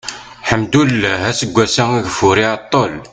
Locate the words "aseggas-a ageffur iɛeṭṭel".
1.29-2.93